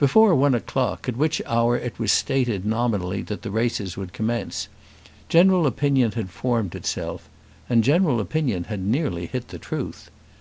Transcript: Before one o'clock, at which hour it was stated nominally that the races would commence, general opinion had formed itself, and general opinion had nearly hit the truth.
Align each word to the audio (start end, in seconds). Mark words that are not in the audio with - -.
Before 0.00 0.34
one 0.34 0.56
o'clock, 0.56 1.08
at 1.08 1.16
which 1.16 1.40
hour 1.46 1.76
it 1.78 1.96
was 1.96 2.10
stated 2.10 2.66
nominally 2.66 3.22
that 3.22 3.42
the 3.42 3.50
races 3.52 3.96
would 3.96 4.12
commence, 4.12 4.66
general 5.28 5.68
opinion 5.68 6.10
had 6.10 6.30
formed 6.30 6.74
itself, 6.74 7.28
and 7.70 7.84
general 7.84 8.18
opinion 8.20 8.64
had 8.64 8.80
nearly 8.84 9.26
hit 9.26 9.46
the 9.50 9.60
truth. 9.60 10.10